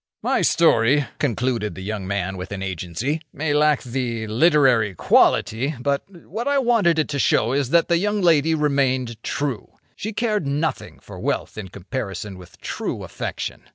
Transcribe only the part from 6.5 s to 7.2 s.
wanted it to